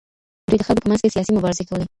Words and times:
دوی 0.47 0.57
د 0.59 0.63
خلګو 0.67 0.83
په 0.83 0.87
منځ 0.89 0.99
کي 1.03 1.13
سياسي 1.15 1.31
مبارزې 1.35 1.63
کولې. 1.69 1.85